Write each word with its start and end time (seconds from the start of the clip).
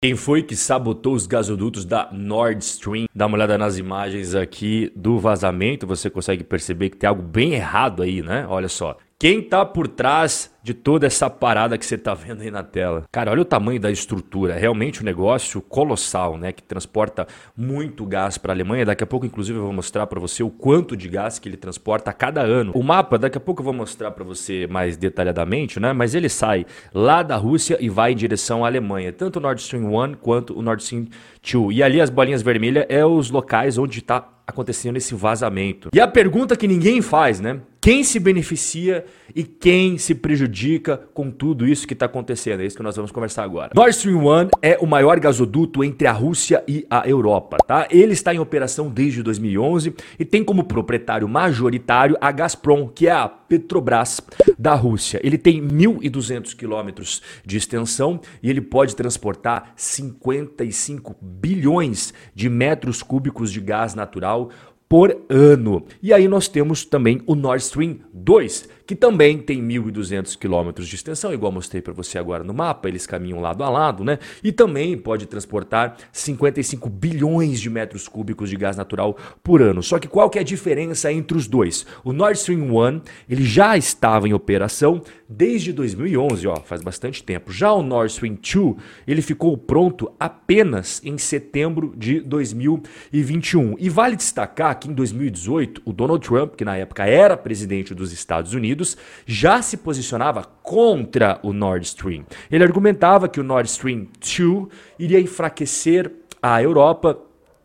Quem 0.00 0.14
foi 0.14 0.44
que 0.44 0.54
sabotou 0.54 1.12
os 1.12 1.26
gasodutos 1.26 1.84
da 1.84 2.08
Nord 2.12 2.62
Stream? 2.62 3.08
Dá 3.12 3.26
uma 3.26 3.36
olhada 3.36 3.58
nas 3.58 3.78
imagens 3.78 4.32
aqui 4.32 4.92
do 4.94 5.18
vazamento, 5.18 5.88
você 5.88 6.08
consegue 6.08 6.44
perceber 6.44 6.90
que 6.90 6.96
tem 6.96 7.08
algo 7.08 7.20
bem 7.20 7.54
errado 7.54 8.00
aí, 8.04 8.22
né? 8.22 8.46
Olha 8.48 8.68
só. 8.68 8.96
Quem 9.20 9.42
tá 9.42 9.64
por 9.64 9.88
trás 9.88 10.48
de 10.62 10.72
toda 10.72 11.04
essa 11.04 11.28
parada 11.28 11.76
que 11.76 11.84
você 11.84 11.98
tá 11.98 12.14
vendo 12.14 12.42
aí 12.42 12.52
na 12.52 12.62
tela? 12.62 13.02
Cara, 13.10 13.32
olha 13.32 13.42
o 13.42 13.44
tamanho 13.44 13.80
da 13.80 13.90
estrutura. 13.90 14.54
É 14.54 14.58
realmente 14.60 15.02
um 15.02 15.04
negócio 15.04 15.60
colossal, 15.60 16.38
né? 16.38 16.52
Que 16.52 16.62
transporta 16.62 17.26
muito 17.56 18.06
gás 18.06 18.38
para 18.38 18.52
a 18.52 18.54
Alemanha. 18.54 18.86
Daqui 18.86 19.02
a 19.02 19.06
pouco, 19.08 19.26
inclusive, 19.26 19.58
eu 19.58 19.64
vou 19.64 19.72
mostrar 19.72 20.06
para 20.06 20.20
você 20.20 20.44
o 20.44 20.50
quanto 20.50 20.96
de 20.96 21.08
gás 21.08 21.40
que 21.40 21.48
ele 21.48 21.56
transporta 21.56 22.12
a 22.12 22.12
cada 22.12 22.42
ano. 22.42 22.70
O 22.76 22.82
mapa, 22.84 23.18
daqui 23.18 23.36
a 23.36 23.40
pouco 23.40 23.60
eu 23.60 23.64
vou 23.64 23.74
mostrar 23.74 24.12
para 24.12 24.22
você 24.22 24.68
mais 24.68 24.96
detalhadamente, 24.96 25.80
né? 25.80 25.92
Mas 25.92 26.14
ele 26.14 26.28
sai 26.28 26.64
lá 26.94 27.24
da 27.24 27.34
Rússia 27.34 27.76
e 27.80 27.88
vai 27.88 28.12
em 28.12 28.16
direção 28.16 28.64
à 28.64 28.68
Alemanha. 28.68 29.12
Tanto 29.12 29.38
o 29.38 29.40
Nord 29.40 29.60
Stream 29.60 29.92
1 29.92 30.14
quanto 30.14 30.56
o 30.56 30.62
Nord 30.62 30.80
Stream 30.80 31.08
2. 31.42 31.76
E 31.76 31.82
ali 31.82 32.00
as 32.00 32.08
bolinhas 32.08 32.40
vermelhas 32.40 32.86
é 32.88 33.04
os 33.04 33.32
locais 33.32 33.78
onde 33.78 33.98
está 33.98 34.28
acontecendo 34.46 34.96
esse 34.96 35.14
vazamento. 35.14 35.90
E 35.92 36.00
a 36.00 36.08
pergunta 36.08 36.56
que 36.56 36.66
ninguém 36.66 37.02
faz, 37.02 37.38
né? 37.38 37.60
Quem 37.80 38.02
se 38.02 38.18
beneficia 38.18 39.04
e 39.34 39.44
quem 39.44 39.98
se 39.98 40.12
prejudica 40.14 40.96
com 41.14 41.30
tudo 41.30 41.66
isso 41.66 41.86
que 41.86 41.92
está 41.92 42.06
acontecendo? 42.06 42.60
É 42.60 42.66
isso 42.66 42.76
que 42.76 42.82
nós 42.82 42.96
vamos 42.96 43.12
conversar 43.12 43.44
agora. 43.44 43.70
Nord 43.74 43.94
Stream 43.94 44.26
1 44.26 44.48
é 44.60 44.78
o 44.80 44.86
maior 44.86 45.20
gasoduto 45.20 45.84
entre 45.84 46.08
a 46.08 46.12
Rússia 46.12 46.64
e 46.66 46.84
a 46.90 47.08
Europa, 47.08 47.56
tá? 47.66 47.86
Ele 47.88 48.12
está 48.12 48.34
em 48.34 48.40
operação 48.40 48.90
desde 48.90 49.22
2011 49.22 49.94
e 50.18 50.24
tem 50.24 50.42
como 50.42 50.64
proprietário 50.64 51.28
majoritário 51.28 52.16
a 52.20 52.32
Gazprom, 52.32 52.88
que 52.88 53.06
é 53.06 53.12
a 53.12 53.28
Petrobras 53.28 54.20
da 54.58 54.74
Rússia. 54.74 55.20
Ele 55.22 55.38
tem 55.38 55.62
1.200 55.62 56.56
quilômetros 56.56 57.22
de 57.46 57.56
extensão 57.56 58.20
e 58.42 58.50
ele 58.50 58.60
pode 58.60 58.96
transportar 58.96 59.72
55 59.76 61.16
bilhões 61.20 62.12
de 62.34 62.48
metros 62.48 63.02
cúbicos 63.02 63.52
de 63.52 63.60
gás 63.60 63.94
natural 63.94 64.50
por 64.88 65.16
ano. 65.28 65.84
E 66.02 66.12
aí 66.12 66.26
nós 66.26 66.48
temos 66.48 66.84
também 66.84 67.20
o 67.26 67.34
Nord 67.34 67.62
Stream 67.62 67.98
2, 68.12 68.68
que 68.88 68.96
também 68.96 69.36
tem 69.36 69.62
1.200 69.62 70.38
quilômetros 70.38 70.88
de 70.88 70.94
extensão, 70.94 71.30
igual 71.30 71.52
mostrei 71.52 71.82
para 71.82 71.92
você 71.92 72.18
agora 72.18 72.42
no 72.42 72.54
mapa, 72.54 72.88
eles 72.88 73.06
caminham 73.06 73.38
lado 73.38 73.62
a 73.62 73.68
lado, 73.68 74.02
né? 74.02 74.18
E 74.42 74.50
também 74.50 74.96
pode 74.96 75.26
transportar 75.26 75.98
55 76.10 76.88
bilhões 76.88 77.60
de 77.60 77.68
metros 77.68 78.08
cúbicos 78.08 78.48
de 78.48 78.56
gás 78.56 78.78
natural 78.78 79.14
por 79.42 79.60
ano. 79.60 79.82
Só 79.82 79.98
que 79.98 80.08
qual 80.08 80.30
que 80.30 80.38
é 80.38 80.40
a 80.40 80.44
diferença 80.44 81.12
entre 81.12 81.36
os 81.36 81.46
dois? 81.46 81.84
O 82.02 82.14
Nord 82.14 82.38
Stream 82.38 82.74
1, 82.74 83.02
ele 83.28 83.44
já 83.44 83.76
estava 83.76 84.26
em 84.26 84.32
operação 84.32 85.02
desde 85.28 85.70
2011, 85.74 86.46
ó, 86.46 86.56
faz 86.56 86.80
bastante 86.80 87.22
tempo. 87.22 87.52
Já 87.52 87.70
o 87.70 87.82
Nord 87.82 88.10
Stream 88.10 88.36
2, 88.36 88.76
ele 89.06 89.20
ficou 89.20 89.58
pronto 89.58 90.10
apenas 90.18 91.02
em 91.04 91.18
setembro 91.18 91.92
de 91.94 92.20
2021. 92.20 93.74
E 93.78 93.90
vale 93.90 94.16
destacar 94.16 94.80
que 94.80 94.88
em 94.88 94.94
2018, 94.94 95.82
o 95.84 95.92
Donald 95.92 96.26
Trump, 96.26 96.54
que 96.54 96.64
na 96.64 96.78
época 96.78 97.04
era 97.04 97.36
presidente 97.36 97.94
dos 97.94 98.12
Estados 98.12 98.54
Unidos, 98.54 98.77
Unidos 98.78 98.96
já 99.26 99.60
se 99.60 99.76
posicionava 99.76 100.44
contra 100.62 101.40
o 101.42 101.52
Nord 101.52 101.84
Stream. 101.86 102.24
Ele 102.50 102.64
argumentava 102.64 103.28
que 103.28 103.40
o 103.40 103.44
Nord 103.44 103.68
Stream 103.68 104.06
2 104.20 104.68
iria 104.98 105.20
enfraquecer 105.20 106.10
a 106.40 106.62
Europa 106.62 107.18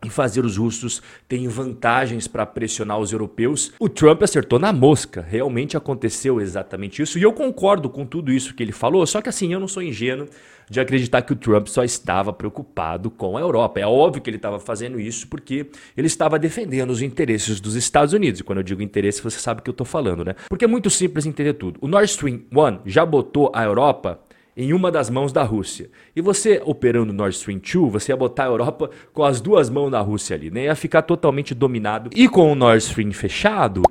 e 0.04 0.10
fazer 0.10 0.46
os 0.46 0.58
russos 0.58 1.02
terem 1.28 1.48
vantagens 1.48 2.28
para 2.28 2.46
pressionar 2.46 3.00
os 3.00 3.12
europeus. 3.12 3.72
O 3.80 3.90
Trump 3.90 4.24
acertou 4.24 4.60
na 4.60 4.74
mosca, 4.74 5.26
realmente 5.28 5.78
aconteceu 5.78 6.42
exatamente 6.42 7.02
isso, 7.02 7.18
e 7.18 7.24
eu 7.24 7.34
concordo 7.34 7.90
com 7.90 8.06
tudo 8.06 8.32
isso 8.32 8.54
que 8.54 8.64
ele 8.64 8.72
falou, 8.72 9.06
só 9.06 9.22
que 9.22 9.30
assim, 9.30 9.54
eu 9.54 9.60
não 9.60 9.68
sou 9.68 9.82
ingênuo 9.82 10.28
de 10.70 10.80
acreditar 10.80 11.22
que 11.22 11.34
o 11.34 11.36
Trump 11.36 11.68
só 11.68 11.84
estava 11.84 12.32
preocupado 12.32 13.10
com 13.12 13.38
a 13.38 13.42
Europa. 13.42 13.80
É 13.80 13.86
óbvio 13.86 14.22
que 14.22 14.30
ele 14.30 14.38
estava 14.38 14.60
fazendo 14.60 15.00
isso 15.00 15.28
porque 15.28 15.68
ele 15.96 16.08
estava 16.08 16.40
defendendo 16.40 16.90
os 16.90 17.02
interesses 17.02 17.60
dos 17.60 17.76
Estados 17.76 18.14
Unidos. 18.14 18.40
E 18.40 18.44
quando 18.44 18.60
eu 18.60 18.64
digo 18.64 18.82
interesse, 18.82 19.22
você 19.22 19.40
sabe 19.40 19.60
o 19.60 19.64
que 19.64 19.70
eu 19.70 19.74
estou 19.74 19.86
falando, 19.86 20.24
né? 20.24 20.36
Porque 20.50 20.66
é 20.66 20.68
muito 20.68 20.90
simples 20.90 21.26
entender 21.26 21.54
tudo. 21.54 21.78
O 21.82 21.88
Nord 21.88 22.10
Stream 22.10 22.42
1 22.52 22.80
já 22.86 23.06
botou 23.06 23.52
a 23.54 23.64
Europa 23.64 24.20
em 24.56 24.74
uma 24.74 24.92
das 24.92 25.10
mãos 25.10 25.32
da 25.32 25.44
Rússia. 25.44 25.90
E 26.16 26.22
você 26.22 26.62
operando 26.66 27.12
o 27.12 27.16
Nord 27.16 27.36
Stream 27.36 27.60
2, 27.60 27.92
você 27.92 28.12
ia 28.12 28.18
botar 28.18 28.44
a 28.44 28.48
Europa 28.48 28.90
com 29.12 29.24
as 29.24 29.42
duas 29.42 29.70
mãos 29.70 29.90
da 29.90 30.00
Rússia 30.00 30.36
ali, 30.36 30.50
né? 30.50 30.66
Ia 30.66 30.76
ficar 30.76 31.02
totalmente 31.02 31.54
dominado. 31.54 32.10
E 32.16 32.28
com 32.28 32.52
o 32.52 32.56
Nord 32.56 32.84
Stream 32.84 33.12
fechado, 33.12 33.84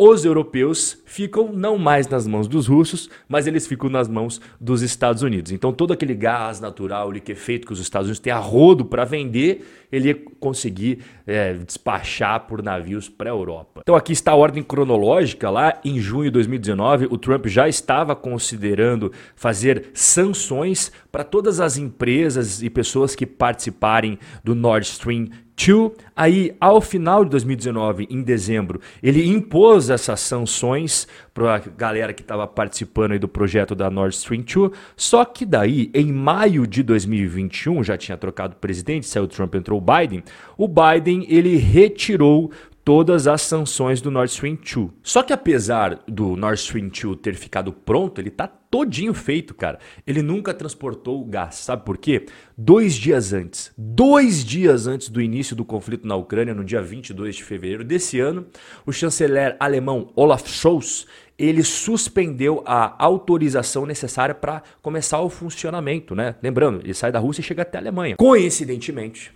os 0.00 0.24
europeus 0.24 1.02
ficam 1.04 1.52
não 1.52 1.76
mais 1.76 2.06
nas 2.06 2.24
mãos 2.24 2.46
dos 2.46 2.68
russos, 2.68 3.10
mas 3.28 3.48
eles 3.48 3.66
ficam 3.66 3.90
nas 3.90 4.06
mãos 4.06 4.40
dos 4.60 4.80
Estados 4.80 5.24
Unidos. 5.24 5.50
Então 5.50 5.72
todo 5.72 5.92
aquele 5.92 6.14
gás 6.14 6.60
natural, 6.60 7.10
liquefeito 7.10 7.66
que 7.66 7.72
os 7.72 7.80
Estados 7.80 8.06
Unidos 8.06 8.20
têm 8.20 8.32
a 8.32 8.38
rodo 8.38 8.84
para 8.84 9.04
vender, 9.04 9.66
ele 9.90 10.08
ia 10.08 10.14
conseguir 10.38 11.00
é, 11.26 11.54
despachar 11.54 12.46
por 12.46 12.62
navios 12.62 13.08
para 13.08 13.28
a 13.28 13.32
Europa. 13.32 13.80
Então 13.82 13.96
aqui 13.96 14.12
está 14.12 14.30
a 14.30 14.36
ordem 14.36 14.62
cronológica. 14.62 15.50
Lá 15.50 15.80
em 15.84 15.98
junho 15.98 16.26
de 16.26 16.30
2019, 16.30 17.08
o 17.10 17.18
Trump 17.18 17.46
já 17.46 17.68
estava 17.68 18.14
considerando 18.14 19.10
fazer 19.34 19.90
sanções 19.94 20.92
para 21.10 21.24
todas 21.24 21.58
as 21.58 21.76
empresas 21.76 22.62
e 22.62 22.70
pessoas 22.70 23.16
que 23.16 23.26
participarem 23.26 24.16
do 24.44 24.54
Nord 24.54 24.86
Stream 24.86 25.26
Two, 25.58 25.92
aí 26.14 26.54
ao 26.60 26.80
final 26.80 27.24
de 27.24 27.32
2019, 27.32 28.06
em 28.08 28.22
dezembro, 28.22 28.80
ele 29.02 29.26
impôs 29.26 29.90
essas 29.90 30.20
sanções 30.20 31.08
para 31.34 31.56
a 31.56 31.58
galera 31.58 32.12
que 32.12 32.22
estava 32.22 32.46
participando 32.46 33.18
do 33.18 33.26
projeto 33.26 33.74
da 33.74 33.90
Nord 33.90 34.14
Stream 34.14 34.42
2, 34.42 34.70
só 34.96 35.24
que 35.24 35.44
daí, 35.44 35.90
em 35.92 36.12
maio 36.12 36.64
de 36.64 36.84
2021, 36.84 37.82
já 37.82 37.98
tinha 37.98 38.16
trocado 38.16 38.54
presidente, 38.54 39.08
saiu 39.08 39.24
o 39.24 39.28
Trump, 39.28 39.52
entrou 39.56 39.80
o 39.80 39.84
Biden, 39.84 40.22
o 40.56 40.68
Biden 40.68 41.26
ele 41.28 41.56
retirou 41.56 42.52
todas 42.88 43.26
as 43.26 43.42
sanções 43.42 44.00
do 44.00 44.10
Nord 44.10 44.32
Stream 44.32 44.56
2. 44.56 44.88
Só 45.02 45.22
que 45.22 45.34
apesar 45.34 46.02
do 46.08 46.34
Nord 46.36 46.58
Stream 46.58 46.88
2 46.88 47.18
ter 47.20 47.34
ficado 47.34 47.70
pronto, 47.70 48.18
ele 48.18 48.30
está 48.30 48.46
todinho 48.46 49.12
feito, 49.12 49.54
cara. 49.54 49.78
Ele 50.06 50.22
nunca 50.22 50.54
transportou 50.54 51.22
gás. 51.26 51.56
Sabe 51.56 51.84
por 51.84 51.98
quê? 51.98 52.24
Dois 52.56 52.94
dias 52.94 53.34
antes, 53.34 53.70
dois 53.76 54.42
dias 54.42 54.86
antes 54.86 55.10
do 55.10 55.20
início 55.20 55.54
do 55.54 55.66
conflito 55.66 56.08
na 56.08 56.16
Ucrânia, 56.16 56.54
no 56.54 56.64
dia 56.64 56.80
22 56.80 57.36
de 57.36 57.44
fevereiro 57.44 57.84
desse 57.84 58.20
ano, 58.20 58.46
o 58.86 58.90
chanceler 58.90 59.54
alemão 59.60 60.10
Olaf 60.16 60.48
Scholz, 60.48 61.06
ele 61.38 61.62
suspendeu 61.62 62.62
a 62.64 63.04
autorização 63.04 63.84
necessária 63.84 64.34
para 64.34 64.62
começar 64.80 65.20
o 65.20 65.28
funcionamento, 65.28 66.14
né? 66.14 66.36
Lembrando, 66.42 66.80
ele 66.82 66.94
sai 66.94 67.12
da 67.12 67.18
Rússia 67.18 67.42
e 67.42 67.44
chega 67.44 67.60
até 67.60 67.76
a 67.76 67.82
Alemanha. 67.82 68.16
Coincidentemente, 68.16 69.30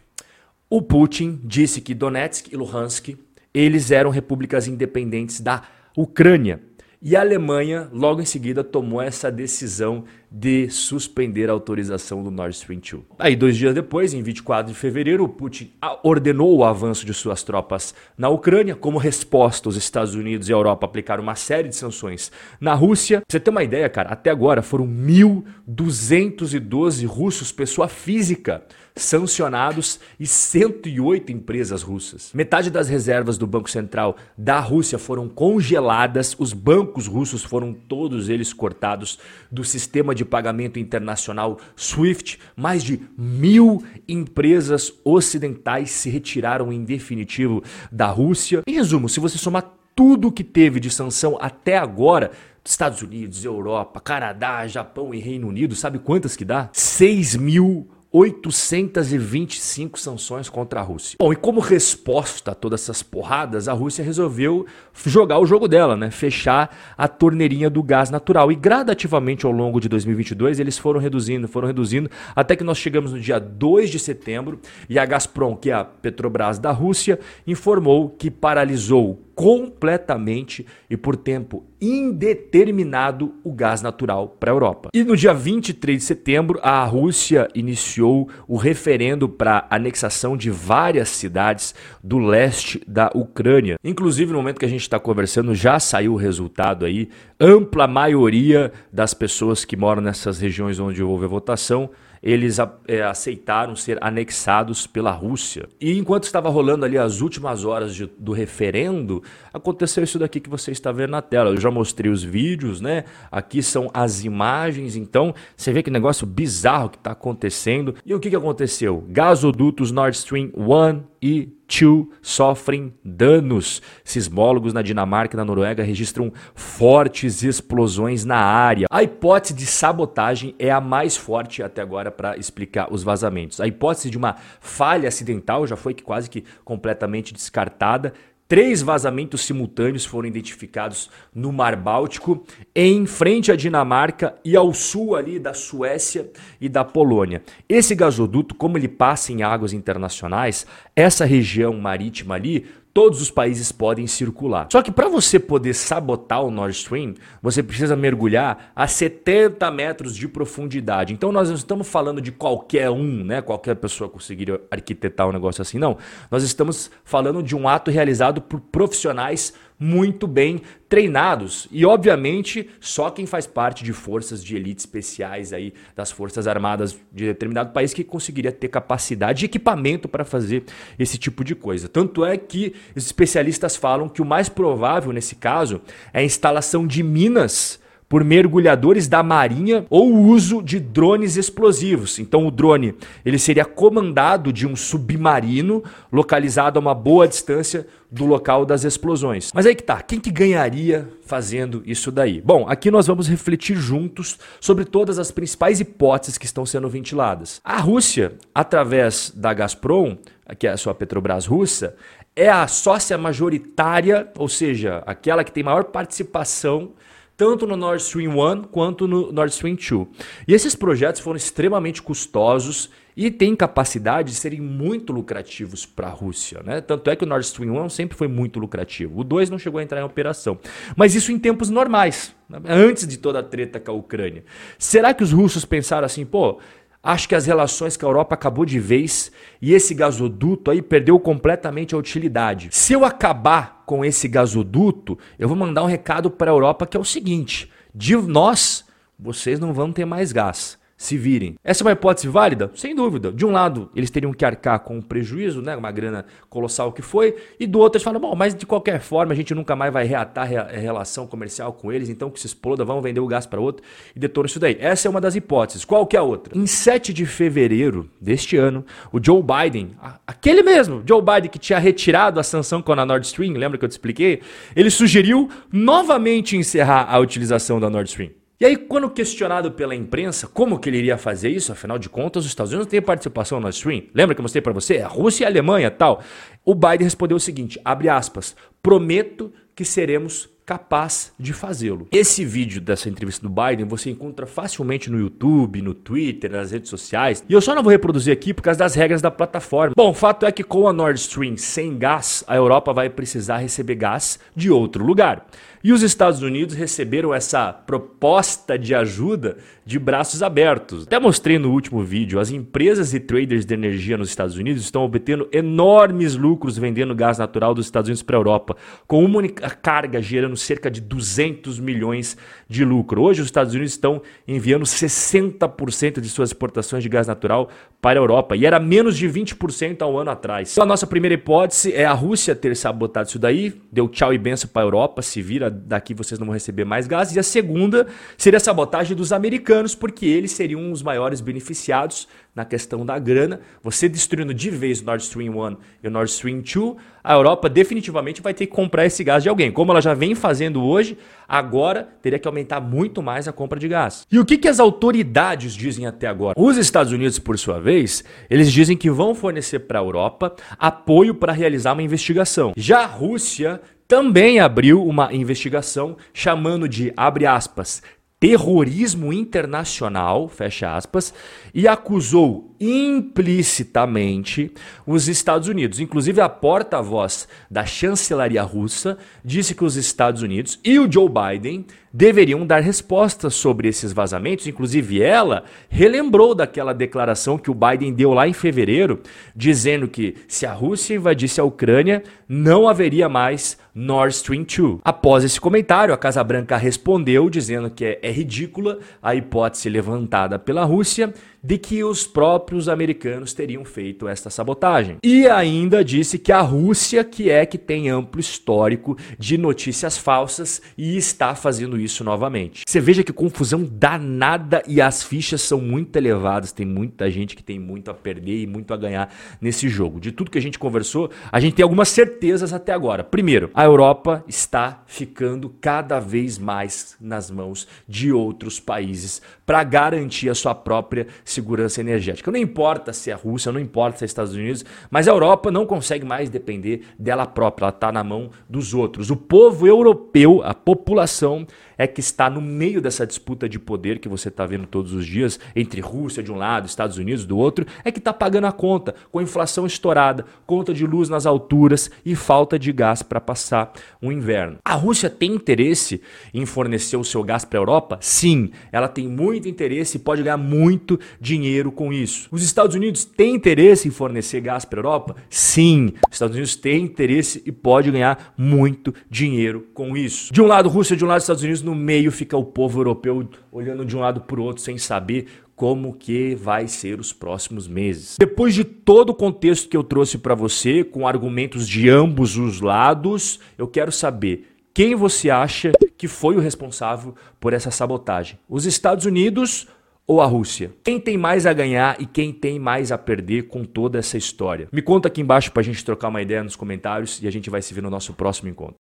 o 0.70 0.80
Putin 0.80 1.38
disse 1.44 1.82
que 1.82 1.94
Donetsk 1.94 2.50
e 2.50 2.56
Luhansk 2.56 3.14
eles 3.54 3.90
eram 3.90 4.10
repúblicas 4.10 4.68
independentes 4.68 5.40
da 5.40 5.62
Ucrânia. 5.96 6.60
E 7.04 7.16
a 7.16 7.20
Alemanha, 7.20 7.88
logo 7.92 8.20
em 8.20 8.24
seguida, 8.24 8.62
tomou 8.62 9.02
essa 9.02 9.28
decisão 9.28 10.04
de 10.30 10.70
suspender 10.70 11.50
a 11.50 11.52
autorização 11.52 12.22
do 12.22 12.30
Nord 12.30 12.54
Stream 12.54 12.78
2. 12.78 13.02
Aí, 13.18 13.34
dois 13.34 13.56
dias 13.56 13.74
depois, 13.74 14.14
em 14.14 14.22
24 14.22 14.72
de 14.72 14.78
fevereiro, 14.78 15.28
Putin 15.28 15.72
ordenou 16.04 16.56
o 16.56 16.64
avanço 16.64 17.04
de 17.04 17.12
suas 17.12 17.42
tropas 17.42 17.92
na 18.16 18.28
Ucrânia. 18.28 18.76
Como 18.76 18.98
resposta, 18.98 19.68
os 19.68 19.76
Estados 19.76 20.14
Unidos 20.14 20.48
e 20.48 20.52
a 20.52 20.54
Europa 20.54 20.86
aplicaram 20.86 21.24
uma 21.24 21.34
série 21.34 21.68
de 21.68 21.74
sanções 21.74 22.30
na 22.60 22.72
Rússia. 22.72 23.18
Pra 23.18 23.26
você 23.28 23.40
ter 23.40 23.50
uma 23.50 23.64
ideia, 23.64 23.88
cara, 23.88 24.10
até 24.10 24.30
agora 24.30 24.62
foram 24.62 24.86
1.212 24.86 27.04
russos, 27.04 27.50
pessoa 27.50 27.88
física, 27.88 28.62
sancionados 28.94 29.98
e 30.18 30.26
108 30.26 31.32
empresas 31.32 31.82
russas. 31.82 32.30
Metade 32.34 32.70
das 32.70 32.88
reservas 32.88 33.38
do 33.38 33.46
Banco 33.46 33.70
Central 33.70 34.16
da 34.36 34.60
Rússia 34.60 34.98
foram 34.98 35.28
congeladas, 35.28 36.36
os 36.38 36.52
bancos 36.52 37.06
russos 37.06 37.42
foram 37.42 37.72
todos 37.72 38.28
eles 38.28 38.52
cortados 38.52 39.18
do 39.50 39.64
sistema 39.64 40.14
de 40.14 40.24
pagamento 40.24 40.78
internacional 40.78 41.58
SWIFT. 41.76 42.38
Mais 42.56 42.82
de 42.82 43.00
mil 43.16 43.82
empresas 44.06 44.92
ocidentais 45.04 45.90
se 45.90 46.10
retiraram 46.10 46.72
em 46.72 46.84
definitivo 46.84 47.62
da 47.90 48.06
Rússia. 48.06 48.62
Em 48.66 48.74
resumo, 48.74 49.08
se 49.08 49.20
você 49.20 49.38
somar 49.38 49.72
tudo 49.94 50.32
que 50.32 50.44
teve 50.44 50.80
de 50.80 50.90
sanção 50.90 51.36
até 51.40 51.76
agora, 51.76 52.30
Estados 52.64 53.02
Unidos, 53.02 53.44
Europa, 53.44 54.00
Canadá, 54.00 54.66
Japão 54.66 55.12
e 55.12 55.18
Reino 55.18 55.48
Unido, 55.48 55.74
sabe 55.74 55.98
quantas 55.98 56.36
que 56.36 56.44
dá? 56.44 56.70
6 56.72 57.36
mil 57.36 57.88
825 58.12 59.98
sanções 59.98 60.50
contra 60.50 60.80
a 60.80 60.82
Rússia. 60.82 61.16
Bom, 61.18 61.32
e 61.32 61.36
como 61.36 61.60
resposta 61.60 62.50
a 62.50 62.54
todas 62.54 62.82
essas 62.82 63.02
porradas, 63.02 63.68
a 63.68 63.72
Rússia 63.72 64.04
resolveu 64.04 64.66
jogar 65.06 65.38
o 65.38 65.46
jogo 65.46 65.66
dela, 65.66 65.96
né? 65.96 66.10
Fechar 66.10 66.76
a 66.96 67.08
torneirinha 67.08 67.70
do 67.70 67.82
gás 67.82 68.10
natural. 68.10 68.52
E 68.52 68.54
gradativamente 68.54 69.46
ao 69.46 69.52
longo 69.52 69.80
de 69.80 69.88
2022 69.88 70.60
eles 70.60 70.76
foram 70.76 71.00
reduzindo, 71.00 71.48
foram 71.48 71.66
reduzindo, 71.66 72.10
até 72.36 72.54
que 72.54 72.62
nós 72.62 72.76
chegamos 72.76 73.12
no 73.12 73.20
dia 73.20 73.38
2 73.38 73.88
de 73.88 73.98
setembro 73.98 74.60
e 74.90 74.98
a 74.98 75.06
Gazprom, 75.06 75.56
que 75.56 75.70
é 75.70 75.74
a 75.74 75.84
Petrobras 75.84 76.58
da 76.58 76.70
Rússia, 76.70 77.18
informou 77.46 78.10
que 78.10 78.30
paralisou 78.30 79.22
completamente 79.42 80.64
e 80.88 80.96
por 80.96 81.16
tempo 81.16 81.66
indeterminado 81.80 83.34
o 83.42 83.52
gás 83.52 83.82
natural 83.82 84.28
para 84.38 84.52
a 84.52 84.54
Europa. 84.54 84.90
E 84.94 85.02
no 85.02 85.16
dia 85.16 85.34
23 85.34 85.98
de 85.98 86.04
setembro, 86.04 86.60
a 86.62 86.84
Rússia 86.84 87.48
iniciou 87.52 88.28
o 88.46 88.56
referendo 88.56 89.28
para 89.28 89.66
anexação 89.68 90.36
de 90.36 90.48
várias 90.48 91.08
cidades 91.08 91.74
do 92.04 92.18
leste 92.18 92.80
da 92.86 93.10
Ucrânia. 93.16 93.74
Inclusive, 93.82 94.30
no 94.30 94.38
momento 94.38 94.60
que 94.60 94.64
a 94.64 94.68
gente 94.68 94.82
está 94.82 95.00
conversando, 95.00 95.56
já 95.56 95.80
saiu 95.80 96.12
o 96.12 96.16
resultado 96.16 96.84
aí. 96.84 97.08
Ampla 97.40 97.88
maioria 97.88 98.72
das 98.92 99.12
pessoas 99.12 99.64
que 99.64 99.76
moram 99.76 100.00
nessas 100.00 100.38
regiões 100.38 100.78
onde 100.78 101.02
houve 101.02 101.24
a 101.24 101.28
votação 101.28 101.90
eles 102.22 102.58
é, 102.86 103.02
aceitaram 103.02 103.74
ser 103.74 103.98
anexados 104.00 104.86
pela 104.86 105.10
Rússia. 105.10 105.68
E 105.80 105.98
enquanto 105.98 106.24
estava 106.24 106.48
rolando 106.48 106.84
ali 106.84 106.96
as 106.96 107.20
últimas 107.20 107.64
horas 107.64 107.94
de, 107.94 108.06
do 108.16 108.32
referendo, 108.32 109.22
aconteceu 109.52 110.04
isso 110.04 110.18
daqui 110.18 110.40
que 110.40 110.50
você 110.50 110.70
está 110.70 110.92
vendo 110.92 111.10
na 111.10 111.22
tela. 111.22 111.50
Eu 111.50 111.60
já 111.60 111.70
mostrei 111.70 112.10
os 112.10 112.22
vídeos, 112.22 112.80
né? 112.80 113.04
Aqui 113.30 113.62
são 113.62 113.90
as 113.92 114.24
imagens, 114.24 114.96
então 114.96 115.34
você 115.56 115.72
vê 115.72 115.82
que 115.82 115.90
negócio 115.90 116.26
bizarro 116.26 116.90
que 116.90 116.98
está 116.98 117.12
acontecendo. 117.12 117.94
E 118.04 118.14
o 118.14 118.20
que, 118.20 118.30
que 118.30 118.36
aconteceu? 118.36 119.04
Gasodutos 119.08 119.90
Nord 119.90 120.16
Stream 120.16 120.50
1 120.56 121.02
e 121.22 121.52
2 121.72 122.06
sofrem 122.20 122.92
danos. 123.02 123.80
Sismólogos 124.04 124.74
na 124.74 124.82
Dinamarca 124.82 125.34
e 125.34 125.38
na 125.38 125.44
Noruega 125.44 125.82
registram 125.82 126.32
fortes 126.54 127.42
explosões 127.42 128.24
na 128.24 128.36
área. 128.36 128.86
A 128.90 129.02
hipótese 129.02 129.54
de 129.54 129.64
sabotagem 129.64 130.54
é 130.58 130.70
a 130.70 130.80
mais 130.80 131.16
forte 131.16 131.62
até 131.62 131.80
agora 131.80 132.10
para 132.10 132.36
explicar 132.36 132.92
os 132.92 133.02
vazamentos. 133.02 133.60
A 133.60 133.66
hipótese 133.66 134.10
de 134.10 134.18
uma 134.18 134.36
falha 134.60 135.08
acidental 135.08 135.66
já 135.66 135.76
foi 135.76 135.94
quase 135.94 136.28
que 136.28 136.44
completamente 136.64 137.32
descartada. 137.32 138.12
Três 138.52 138.82
vazamentos 138.82 139.46
simultâneos 139.46 140.04
foram 140.04 140.28
identificados 140.28 141.08
no 141.34 141.50
Mar 141.50 141.74
Báltico, 141.74 142.44
em 142.76 143.06
frente 143.06 143.50
à 143.50 143.56
Dinamarca 143.56 144.34
e 144.44 144.54
ao 144.54 144.74
sul 144.74 145.16
ali 145.16 145.38
da 145.38 145.54
Suécia 145.54 146.30
e 146.60 146.68
da 146.68 146.84
Polônia. 146.84 147.42
Esse 147.66 147.94
gasoduto, 147.94 148.54
como 148.54 148.76
ele 148.76 148.88
passa 148.88 149.32
em 149.32 149.42
águas 149.42 149.72
internacionais, 149.72 150.66
essa 150.94 151.24
região 151.24 151.72
marítima 151.80 152.34
ali 152.34 152.66
todos 152.92 153.22
os 153.22 153.30
países 153.30 153.72
podem 153.72 154.06
circular. 154.06 154.68
Só 154.70 154.82
que 154.82 154.90
para 154.90 155.08
você 155.08 155.38
poder 155.38 155.74
sabotar 155.74 156.42
o 156.42 156.50
Nord 156.50 156.76
Stream, 156.76 157.14
você 157.40 157.62
precisa 157.62 157.96
mergulhar 157.96 158.72
a 158.76 158.86
70 158.86 159.70
metros 159.70 160.14
de 160.14 160.28
profundidade. 160.28 161.12
Então 161.12 161.32
nós 161.32 161.48
não 161.48 161.56
estamos 161.56 161.88
falando 161.88 162.20
de 162.20 162.30
qualquer 162.30 162.90
um, 162.90 163.24
né? 163.24 163.40
Qualquer 163.40 163.76
pessoa 163.76 164.10
conseguiria 164.10 164.60
arquitetar 164.70 165.28
um 165.28 165.32
negócio 165.32 165.62
assim, 165.62 165.78
não. 165.78 165.96
Nós 166.30 166.42
estamos 166.42 166.90
falando 167.04 167.42
de 167.42 167.56
um 167.56 167.68
ato 167.68 167.90
realizado 167.90 168.40
por 168.40 168.60
profissionais 168.60 169.54
muito 169.82 170.28
bem 170.28 170.62
treinados. 170.88 171.66
E, 171.72 171.84
obviamente, 171.84 172.70
só 172.78 173.10
quem 173.10 173.26
faz 173.26 173.48
parte 173.48 173.82
de 173.82 173.92
forças 173.92 174.44
de 174.44 174.54
elite 174.54 174.78
especiais 174.78 175.52
aí 175.52 175.74
das 175.96 176.12
Forças 176.12 176.46
Armadas 176.46 176.96
de 177.12 177.24
determinado 177.24 177.72
país 177.72 177.92
que 177.92 178.04
conseguiria 178.04 178.52
ter 178.52 178.68
capacidade 178.68 179.44
e 179.44 179.46
equipamento 179.46 180.08
para 180.08 180.24
fazer 180.24 180.62
esse 180.96 181.18
tipo 181.18 181.42
de 181.42 181.56
coisa. 181.56 181.88
Tanto 181.88 182.24
é 182.24 182.36
que 182.36 182.74
os 182.94 183.04
especialistas 183.04 183.74
falam 183.74 184.08
que 184.08 184.22
o 184.22 184.24
mais 184.24 184.48
provável 184.48 185.12
nesse 185.12 185.34
caso 185.34 185.82
é 186.12 186.20
a 186.20 186.24
instalação 186.24 186.86
de 186.86 187.02
minas 187.02 187.81
por 188.12 188.22
mergulhadores 188.22 189.08
da 189.08 189.22
Marinha 189.22 189.86
ou 189.88 190.12
o 190.12 190.26
uso 190.26 190.60
de 190.60 190.78
drones 190.78 191.38
explosivos. 191.38 192.18
Então 192.18 192.46
o 192.46 192.50
drone 192.50 192.94
ele 193.24 193.38
seria 193.38 193.64
comandado 193.64 194.52
de 194.52 194.66
um 194.66 194.76
submarino 194.76 195.82
localizado 196.12 196.78
a 196.78 196.82
uma 196.82 196.94
boa 196.94 197.26
distância 197.26 197.86
do 198.10 198.26
local 198.26 198.66
das 198.66 198.84
explosões. 198.84 199.50
Mas 199.54 199.64
aí 199.64 199.74
que 199.74 199.82
tá, 199.82 200.02
quem 200.02 200.20
que 200.20 200.30
ganharia 200.30 201.08
fazendo 201.24 201.82
isso 201.86 202.12
daí? 202.12 202.42
Bom, 202.42 202.66
aqui 202.68 202.90
nós 202.90 203.06
vamos 203.06 203.26
refletir 203.26 203.76
juntos 203.78 204.38
sobre 204.60 204.84
todas 204.84 205.18
as 205.18 205.30
principais 205.30 205.80
hipóteses 205.80 206.36
que 206.36 206.44
estão 206.44 206.66
sendo 206.66 206.90
ventiladas. 206.90 207.62
A 207.64 207.80
Rússia, 207.80 208.34
através 208.54 209.32
da 209.34 209.54
Gazprom, 209.54 210.18
que 210.58 210.66
é 210.66 210.70
a 210.70 210.76
sua 210.76 210.94
Petrobras 210.94 211.46
russa, 211.46 211.96
é 212.36 212.50
a 212.50 212.66
sócia 212.66 213.16
majoritária, 213.16 214.30
ou 214.36 214.50
seja, 214.50 215.02
aquela 215.06 215.42
que 215.42 215.52
tem 215.52 215.62
maior 215.62 215.84
participação 215.84 216.92
tanto 217.36 217.66
no 217.66 217.76
Nord 217.76 218.02
Stream 218.02 218.38
1 218.38 218.62
quanto 218.64 219.08
no 219.08 219.32
Nord 219.32 219.52
Stream 219.52 219.76
2. 219.76 220.08
E 220.46 220.54
esses 220.54 220.74
projetos 220.74 221.20
foram 221.20 221.36
extremamente 221.36 222.02
custosos 222.02 222.90
e 223.16 223.30
têm 223.30 223.54
capacidade 223.54 224.30
de 224.30 224.34
serem 224.34 224.60
muito 224.60 225.12
lucrativos 225.12 225.84
para 225.84 226.08
a 226.08 226.10
Rússia. 226.10 226.62
Né? 226.64 226.80
Tanto 226.80 227.10
é 227.10 227.16
que 227.16 227.24
o 227.24 227.26
Nord 227.26 227.44
Stream 227.44 227.72
1 227.84 227.88
sempre 227.90 228.16
foi 228.16 228.28
muito 228.28 228.58
lucrativo. 228.58 229.20
O 229.20 229.24
2 229.24 229.50
não 229.50 229.58
chegou 229.58 229.80
a 229.80 229.82
entrar 229.82 230.00
em 230.00 230.04
operação. 230.04 230.58
Mas 230.96 231.14
isso 231.14 231.30
em 231.30 231.38
tempos 231.38 231.68
normais, 231.68 232.34
né? 232.48 232.58
antes 232.66 233.06
de 233.06 233.18
toda 233.18 233.40
a 233.40 233.42
treta 233.42 233.78
com 233.78 233.90
a 233.90 233.94
Ucrânia. 233.94 234.44
Será 234.78 235.12
que 235.12 235.22
os 235.22 235.32
russos 235.32 235.64
pensaram 235.64 236.06
assim, 236.06 236.24
pô, 236.24 236.58
Acho 237.02 237.28
que 237.28 237.34
as 237.34 237.46
relações 237.46 237.96
com 237.96 238.06
a 238.06 238.08
Europa 238.08 238.34
acabou 238.34 238.64
de 238.64 238.78
vez 238.78 239.32
e 239.60 239.74
esse 239.74 239.92
gasoduto 239.92 240.70
aí 240.70 240.80
perdeu 240.80 241.18
completamente 241.18 241.94
a 241.94 241.98
utilidade. 241.98 242.68
Se 242.70 242.92
eu 242.92 243.04
acabar 243.04 243.82
com 243.84 244.04
esse 244.04 244.28
gasoduto, 244.28 245.18
eu 245.38 245.48
vou 245.48 245.56
mandar 245.56 245.82
um 245.82 245.86
recado 245.86 246.30
para 246.30 246.50
a 246.50 246.54
Europa 246.54 246.86
que 246.86 246.96
é 246.96 247.00
o 247.00 247.04
seguinte: 247.04 247.70
de 247.92 248.16
nós, 248.16 248.84
vocês 249.18 249.58
não 249.58 249.74
vão 249.74 249.92
ter 249.92 250.04
mais 250.04 250.30
gás 250.30 250.80
se 251.02 251.18
virem. 251.18 251.56
Essa 251.64 251.82
é 251.82 251.84
uma 251.84 251.92
hipótese 251.92 252.28
válida? 252.28 252.70
Sem 252.76 252.94
dúvida. 252.94 253.32
De 253.32 253.44
um 253.44 253.50
lado, 253.50 253.90
eles 253.94 254.08
teriam 254.08 254.32
que 254.32 254.44
arcar 254.44 254.78
com 254.80 254.98
um 254.98 255.02
prejuízo, 255.02 255.60
né, 255.60 255.76
uma 255.76 255.90
grana 255.90 256.24
colossal 256.48 256.92
que 256.92 257.02
foi, 257.02 257.34
e 257.58 257.66
do 257.66 257.80
outro 257.80 257.96
eles 257.96 258.04
falam, 258.04 258.20
bom, 258.20 258.36
mas 258.36 258.54
de 258.54 258.64
qualquer 258.64 259.00
forma 259.00 259.32
a 259.32 259.36
gente 259.36 259.52
nunca 259.52 259.74
mais 259.74 259.92
vai 259.92 260.04
reatar 260.04 260.44
a 260.44 260.64
relação 260.78 261.26
comercial 261.26 261.72
com 261.72 261.92
eles, 261.92 262.08
então 262.08 262.30
que 262.30 262.38
se 262.38 262.46
exploda, 262.46 262.84
vamos 262.84 263.02
vender 263.02 263.18
o 263.18 263.26
gás 263.26 263.46
para 263.46 263.60
outro 263.60 263.84
e 264.14 264.20
detona 264.20 264.46
isso 264.46 264.60
daí. 264.60 264.76
Essa 264.78 265.08
é 265.08 265.10
uma 265.10 265.20
das 265.20 265.34
hipóteses. 265.34 265.84
Qual 265.84 266.06
que 266.06 266.16
é 266.16 266.20
a 266.20 266.22
outra? 266.22 266.56
Em 266.56 266.66
7 266.66 267.12
de 267.12 267.26
fevereiro 267.26 268.08
deste 268.20 268.56
ano, 268.56 268.84
o 269.12 269.18
Joe 269.20 269.42
Biden, 269.42 269.96
aquele 270.24 270.62
mesmo, 270.62 271.02
Joe 271.04 271.20
Biden 271.20 271.50
que 271.50 271.58
tinha 271.58 271.80
retirado 271.80 272.38
a 272.38 272.44
sanção 272.44 272.80
com 272.80 272.92
a 272.92 273.04
Nord 273.04 273.26
Stream, 273.26 273.54
lembra 273.54 273.76
que 273.76 273.84
eu 273.84 273.88
te 273.88 273.92
expliquei? 273.92 274.40
Ele 274.76 274.88
sugeriu 274.88 275.50
novamente 275.72 276.56
encerrar 276.56 277.12
a 277.12 277.18
utilização 277.18 277.80
da 277.80 277.90
Nord 277.90 278.08
Stream. 278.08 278.41
E 278.62 278.64
aí, 278.64 278.76
quando 278.76 279.10
questionado 279.10 279.72
pela 279.72 279.92
imprensa 279.92 280.46
como 280.46 280.78
que 280.78 280.88
ele 280.88 280.98
iria 280.98 281.18
fazer 281.18 281.48
isso, 281.48 281.72
afinal 281.72 281.98
de 281.98 282.08
contas, 282.08 282.44
os 282.44 282.48
Estados 282.48 282.70
Unidos 282.70 282.86
não 282.86 282.90
têm 282.92 283.02
participação 283.02 283.58
no 283.58 283.68
stream. 283.68 284.04
Lembra 284.14 284.36
que 284.36 284.40
eu 284.40 284.44
mostrei 284.44 284.62
para 284.62 284.72
você? 284.72 284.98
A 284.98 285.08
Rússia 285.08 285.42
e 285.42 285.46
a 285.46 285.48
Alemanha 285.48 285.90
tal. 285.90 286.22
O 286.64 286.72
Biden 286.72 287.02
respondeu 287.02 287.36
o 287.36 287.40
seguinte, 287.40 287.80
abre 287.84 288.08
aspas, 288.08 288.54
prometo 288.80 289.52
que 289.74 289.84
seremos 289.84 290.48
capaz 290.72 291.34
de 291.38 291.52
fazê-lo. 291.52 292.08
Esse 292.10 292.46
vídeo 292.46 292.80
dessa 292.80 293.06
entrevista 293.06 293.46
do 293.46 293.52
Biden 293.52 293.84
você 293.84 294.08
encontra 294.08 294.46
facilmente 294.46 295.10
no 295.10 295.18
YouTube, 295.18 295.82
no 295.82 295.92
Twitter, 295.92 296.50
nas 296.50 296.70
redes 296.70 296.88
sociais. 296.88 297.44
E 297.46 297.52
eu 297.52 297.60
só 297.60 297.74
não 297.74 297.82
vou 297.82 297.90
reproduzir 297.90 298.32
aqui 298.32 298.54
por 298.54 298.62
causa 298.62 298.78
das 298.78 298.94
regras 298.94 299.20
da 299.20 299.30
plataforma. 299.30 299.92
Bom, 299.94 300.14
fato 300.14 300.46
é 300.46 300.52
que 300.52 300.64
com 300.64 300.88
a 300.88 300.92
Nord 300.92 301.20
Stream 301.20 301.58
sem 301.58 301.98
gás, 301.98 302.42
a 302.46 302.56
Europa 302.56 302.90
vai 302.94 303.10
precisar 303.10 303.58
receber 303.58 303.96
gás 303.96 304.38
de 304.56 304.70
outro 304.70 305.04
lugar. 305.04 305.46
E 305.84 305.92
os 305.92 306.02
Estados 306.02 306.42
Unidos 306.42 306.76
receberam 306.76 307.34
essa 307.34 307.72
proposta 307.72 308.78
de 308.78 308.94
ajuda 308.94 309.58
de 309.84 309.98
braços 309.98 310.40
abertos. 310.40 311.02
Até 311.02 311.18
mostrei 311.18 311.58
no 311.58 311.72
último 311.72 312.04
vídeo, 312.04 312.38
as 312.38 312.50
empresas 312.50 313.12
e 313.14 313.18
traders 313.18 313.66
de 313.66 313.74
energia 313.74 314.16
nos 314.16 314.28
Estados 314.28 314.56
Unidos 314.56 314.84
estão 314.84 315.02
obtendo 315.02 315.48
enormes 315.50 316.36
lucros 316.36 316.78
vendendo 316.78 317.16
gás 317.16 317.38
natural 317.38 317.74
dos 317.74 317.86
Estados 317.86 318.08
Unidos 318.08 318.22
para 318.22 318.36
a 318.36 318.38
Europa, 318.38 318.76
com 319.08 319.24
uma 319.24 319.38
única 319.38 319.68
carga 319.70 320.22
gerando 320.22 320.56
cerca 320.62 320.90
de 320.90 321.00
200 321.00 321.78
milhões 321.78 322.36
de 322.68 322.84
lucro. 322.84 323.22
Hoje 323.22 323.40
os 323.40 323.46
Estados 323.46 323.74
Unidos 323.74 323.92
estão 323.92 324.22
enviando 324.46 324.84
60% 324.84 326.20
de 326.20 326.28
suas 326.28 326.50
exportações 326.50 327.02
de 327.02 327.08
gás 327.08 327.26
natural 327.26 327.68
para 328.00 328.18
a 328.18 328.22
Europa 328.22 328.56
e 328.56 328.64
era 328.64 328.80
menos 328.80 329.16
de 329.16 329.28
20% 329.28 330.02
há 330.02 330.06
um 330.06 330.18
ano 330.18 330.30
atrás. 330.30 330.72
Então 330.72 330.84
a 330.84 330.86
nossa 330.86 331.06
primeira 331.06 331.34
hipótese 331.34 331.92
é 331.92 332.04
a 332.04 332.12
Rússia 332.12 332.54
ter 332.54 332.74
sabotado 332.76 333.28
isso 333.28 333.38
daí, 333.38 333.80
deu 333.90 334.08
tchau 334.08 334.32
e 334.32 334.38
benção 334.38 334.68
para 334.72 334.82
a 334.82 334.86
Europa, 334.86 335.22
se 335.22 335.42
vira 335.42 335.70
daqui 335.70 336.14
vocês 336.14 336.38
não 336.38 336.46
vão 336.46 336.54
receber 336.54 336.84
mais 336.84 337.06
gás. 337.06 337.34
E 337.34 337.38
a 337.38 337.42
segunda 337.42 338.06
seria 338.36 338.56
a 338.56 338.60
sabotagem 338.60 339.16
dos 339.16 339.32
americanos, 339.32 339.94
porque 339.94 340.26
eles 340.26 340.52
seriam 340.52 340.92
os 340.92 341.02
maiores 341.02 341.40
beneficiados 341.40 342.28
na 342.54 342.64
questão 342.64 343.04
da 343.04 343.18
grana. 343.18 343.60
Você 343.82 344.08
destruindo 344.08 344.52
de 344.52 344.70
vez 344.70 345.00
o 345.00 345.04
Nord 345.04 345.22
Stream 345.22 345.56
1 345.56 345.76
e 346.02 346.08
o 346.08 346.10
Nord 346.10 346.30
Stream 346.30 346.60
2, 346.60 346.96
a 347.24 347.34
Europa 347.34 347.68
definitivamente 347.68 348.42
vai 348.42 348.52
ter 348.52 348.66
que 348.66 348.72
comprar 348.72 349.06
esse 349.06 349.24
gás 349.24 349.42
de 349.42 349.48
alguém. 349.48 349.72
Como 349.72 349.90
ela 349.90 350.00
já 350.00 350.12
vem 350.12 350.34
fazendo 350.34 350.82
hoje, 350.82 351.16
agora 351.48 352.08
teria 352.20 352.38
que 352.38 352.46
aumentar 352.46 352.80
muito 352.80 353.22
mais 353.22 353.48
a 353.48 353.52
compra 353.52 353.78
de 353.78 353.88
gás. 353.88 354.26
E 354.30 354.38
o 354.38 354.44
que, 354.44 354.58
que 354.58 354.68
as 354.68 354.80
autoridades 354.80 355.74
dizem 355.74 356.06
até 356.06 356.26
agora? 356.26 356.54
Os 356.58 356.76
Estados 356.76 357.12
Unidos, 357.12 357.38
por 357.38 357.58
sua 357.58 357.80
vez, 357.80 358.24
eles 358.50 358.70
dizem 358.70 358.96
que 358.96 359.10
vão 359.10 359.34
fornecer 359.34 359.80
para 359.80 359.98
a 359.98 360.02
Europa 360.02 360.54
apoio 360.78 361.34
para 361.34 361.52
realizar 361.52 361.92
uma 361.92 362.02
investigação. 362.02 362.72
Já 362.76 363.00
a 363.00 363.06
Rússia 363.06 363.80
também 364.06 364.60
abriu 364.60 365.02
uma 365.02 365.32
investigação 365.32 366.18
chamando 366.34 366.86
de, 366.86 367.12
abre 367.16 367.46
aspas, 367.46 368.02
terrorismo 368.42 369.32
internacional, 369.32 370.48
fecha 370.48 370.96
aspas, 370.96 371.32
e 371.72 371.86
acusou 371.86 372.74
implicitamente 372.80 374.72
os 375.06 375.28
Estados 375.28 375.68
Unidos. 375.68 376.00
Inclusive, 376.00 376.40
a 376.40 376.48
porta-voz 376.48 377.46
da 377.70 377.86
chancelaria 377.86 378.64
russa 378.64 379.16
disse 379.44 379.76
que 379.76 379.84
os 379.84 379.94
Estados 379.94 380.42
Unidos 380.42 380.80
e 380.82 380.98
o 380.98 381.08
Joe 381.08 381.28
Biden 381.28 381.86
deveriam 382.12 382.66
dar 382.66 382.80
respostas 382.80 383.54
sobre 383.54 383.88
esses 383.88 384.12
vazamentos. 384.12 384.66
Inclusive, 384.66 385.22
ela 385.22 385.64
relembrou 385.88 386.54
daquela 386.54 386.92
declaração 386.92 387.56
que 387.56 387.70
o 387.70 387.74
Biden 387.74 388.12
deu 388.12 388.32
lá 388.32 388.46
em 388.46 388.52
fevereiro, 388.52 389.20
dizendo 389.56 390.06
que 390.06 390.34
se 390.46 390.66
a 390.66 390.72
Rússia 390.72 391.14
invadisse 391.14 391.60
a 391.60 391.64
Ucrânia, 391.64 392.22
não 392.48 392.88
haveria 392.88 393.28
mais 393.28 393.78
Nord 393.94 394.34
Stream 394.34 394.64
2. 394.64 395.00
Após 395.04 395.44
esse 395.44 395.60
comentário, 395.60 396.12
a 396.12 396.18
Casa 396.18 396.42
Branca 396.44 396.76
respondeu 396.76 397.48
dizendo 397.48 397.90
que 397.90 398.04
é, 398.04 398.18
é 398.22 398.30
ridícula 398.30 398.98
a 399.22 399.34
hipótese 399.34 399.88
levantada 399.88 400.58
pela 400.58 400.84
Rússia 400.84 401.32
de 401.62 401.78
que 401.78 402.02
os 402.02 402.26
próprios 402.26 402.88
americanos 402.88 403.52
teriam 403.52 403.84
feito 403.84 404.26
esta 404.26 404.50
sabotagem. 404.50 405.18
E 405.22 405.46
ainda 405.46 406.04
disse 406.04 406.38
que 406.38 406.50
a 406.50 406.60
Rússia 406.60 407.22
que 407.22 407.50
é 407.50 407.64
que 407.64 407.78
tem 407.78 408.10
amplo 408.10 408.40
histórico 408.40 409.16
de 409.38 409.56
notícias 409.56 410.18
falsas 410.18 410.82
e 410.98 411.16
está 411.16 411.54
fazendo 411.54 411.98
isso 411.98 412.24
novamente. 412.24 412.82
Você 412.86 413.00
veja 413.00 413.22
que 413.22 413.32
confusão 413.32 413.84
danada 413.84 414.82
e 414.88 415.00
as 415.00 415.22
fichas 415.22 415.62
são 415.62 415.80
muito 415.80 416.16
elevadas, 416.16 416.72
tem 416.72 416.84
muita 416.84 417.30
gente 417.30 417.54
que 417.54 417.62
tem 417.62 417.78
muito 417.78 418.10
a 418.10 418.14
perder 418.14 418.62
e 418.62 418.66
muito 418.66 418.92
a 418.92 418.96
ganhar 418.96 419.32
nesse 419.60 419.88
jogo. 419.88 420.18
De 420.18 420.32
tudo 420.32 420.50
que 420.50 420.58
a 420.58 420.62
gente 420.62 420.78
conversou, 420.78 421.30
a 421.50 421.60
gente 421.60 421.74
tem 421.74 421.82
algumas 421.82 422.08
certezas 422.08 422.72
até 422.72 422.92
agora. 422.92 423.22
Primeiro, 423.22 423.70
a 423.74 423.84
Europa 423.84 424.44
está 424.48 425.02
ficando 425.06 425.70
cada 425.80 426.18
vez 426.18 426.58
mais 426.58 427.16
nas 427.20 427.50
mãos 427.50 427.86
de 428.08 428.32
outros 428.32 428.80
países 428.80 429.40
para 429.64 429.84
garantir 429.84 430.48
a 430.48 430.54
sua 430.54 430.74
própria 430.74 431.26
segurança 431.52 432.00
energética. 432.00 432.50
Não 432.50 432.58
importa 432.58 433.12
se 433.12 433.30
é 433.30 433.34
Rússia, 433.34 433.70
não 433.70 433.80
importa 433.80 434.18
se 434.18 434.24
é 434.24 434.26
Estados 434.26 434.54
Unidos, 434.54 434.84
mas 435.10 435.28
a 435.28 435.32
Europa 435.32 435.70
não 435.70 435.86
consegue 435.86 436.24
mais 436.24 436.48
depender 436.48 437.02
dela 437.18 437.46
própria, 437.46 437.84
ela 437.84 437.94
está 437.94 438.10
na 438.10 438.24
mão 438.24 438.50
dos 438.68 438.94
outros. 438.94 439.30
O 439.30 439.36
povo 439.36 439.86
europeu, 439.86 440.62
a 440.64 440.74
população, 440.74 441.66
é 441.96 442.06
que 442.06 442.20
está 442.20 442.48
no 442.48 442.60
meio 442.60 443.00
dessa 443.00 443.26
disputa 443.26 443.68
de 443.68 443.78
poder 443.78 444.18
que 444.18 444.28
você 444.28 444.48
está 444.48 444.66
vendo 444.66 444.86
todos 444.86 445.12
os 445.12 445.26
dias 445.26 445.58
entre 445.74 446.00
Rússia 446.00 446.42
de 446.42 446.52
um 446.52 446.56
lado, 446.56 446.86
Estados 446.86 447.18
Unidos 447.18 447.44
do 447.44 447.56
outro, 447.56 447.86
é 448.04 448.10
que 448.10 448.18
está 448.18 448.32
pagando 448.32 448.66
a 448.66 448.72
conta, 448.72 449.14
com 449.30 449.38
a 449.38 449.42
inflação 449.42 449.86
estourada, 449.86 450.44
conta 450.66 450.92
de 450.92 451.06
luz 451.06 451.28
nas 451.28 451.46
alturas 451.46 452.10
e 452.24 452.34
falta 452.34 452.78
de 452.78 452.92
gás 452.92 453.22
para 453.22 453.40
passar 453.40 453.92
o 454.20 454.30
inverno. 454.30 454.78
A 454.84 454.94
Rússia 454.94 455.28
tem 455.28 455.52
interesse 455.54 456.20
em 456.52 456.66
fornecer 456.66 457.16
o 457.16 457.24
seu 457.24 457.42
gás 457.42 457.64
para 457.64 457.78
a 457.78 457.82
Europa? 457.82 458.18
Sim, 458.20 458.70
ela 458.90 459.08
tem 459.08 459.28
muito 459.28 459.68
interesse 459.68 460.16
e 460.16 460.20
pode 460.20 460.42
ganhar 460.42 460.56
muito 460.56 461.18
dinheiro 461.40 461.90
com 461.92 462.12
isso. 462.12 462.48
Os 462.50 462.62
Estados 462.62 462.96
Unidos 462.96 463.24
têm 463.24 463.54
interesse 463.54 464.08
em 464.08 464.10
fornecer 464.10 464.60
gás 464.60 464.84
para 464.84 464.98
a 464.98 465.02
Europa? 465.02 465.36
Sim, 465.48 466.12
os 466.28 466.34
Estados 466.34 466.54
Unidos 466.54 466.76
têm 466.76 467.04
interesse 467.04 467.62
e 467.66 467.72
pode 467.72 468.10
ganhar 468.10 468.54
muito 468.56 469.14
dinheiro 469.30 469.86
com 469.94 470.16
isso. 470.16 470.52
De 470.52 470.60
um 470.60 470.66
lado, 470.66 470.88
Rússia, 470.88 471.16
de 471.16 471.24
um 471.24 471.28
lado, 471.28 471.40
Estados 471.40 471.62
Unidos, 471.62 471.81
no 471.82 471.94
meio 471.94 472.30
fica 472.30 472.56
o 472.56 472.64
povo 472.64 473.00
europeu 473.00 473.48
olhando 473.70 474.04
de 474.04 474.16
um 474.16 474.20
lado 474.20 474.40
para 474.40 474.60
o 474.60 474.64
outro 474.64 474.82
sem 474.82 474.96
saber 474.98 475.46
como 475.74 476.14
que 476.14 476.54
vai 476.54 476.86
ser 476.86 477.18
os 477.18 477.32
próximos 477.32 477.88
meses. 477.88 478.36
Depois 478.38 478.74
de 478.74 478.84
todo 478.84 479.30
o 479.30 479.34
contexto 479.34 479.88
que 479.88 479.96
eu 479.96 480.04
trouxe 480.04 480.38
para 480.38 480.54
você, 480.54 481.02
com 481.02 481.26
argumentos 481.26 481.88
de 481.88 482.08
ambos 482.08 482.56
os 482.56 482.80
lados, 482.80 483.58
eu 483.76 483.88
quero 483.88 484.12
saber 484.12 484.68
quem 484.94 485.14
você 485.14 485.48
acha 485.48 485.92
que 486.18 486.28
foi 486.28 486.54
o 486.54 486.60
responsável 486.60 487.34
por 487.58 487.72
essa 487.72 487.90
sabotagem? 487.90 488.58
Os 488.68 488.84
Estados 488.84 489.24
Unidos 489.24 489.88
ou 490.26 490.40
a 490.40 490.46
Rússia? 490.46 490.92
Quem 491.02 491.18
tem 491.18 491.36
mais 491.36 491.66
a 491.66 491.72
ganhar 491.72 492.20
e 492.20 492.26
quem 492.26 492.52
tem 492.52 492.78
mais 492.78 493.10
a 493.10 493.18
perder 493.18 493.68
com 493.68 493.84
toda 493.84 494.18
essa 494.18 494.36
história? 494.36 494.88
Me 494.92 495.00
conta 495.00 495.28
aqui 495.28 495.40
embaixo 495.40 495.72
para 495.72 495.80
a 495.80 495.84
gente 495.84 496.04
trocar 496.04 496.28
uma 496.28 496.42
ideia 496.42 496.62
nos 496.62 496.76
comentários 496.76 497.42
e 497.42 497.48
a 497.48 497.50
gente 497.50 497.70
vai 497.70 497.80
se 497.80 497.94
ver 497.94 498.02
no 498.02 498.10
nosso 498.10 498.34
próximo 498.34 498.68
encontro. 498.68 498.96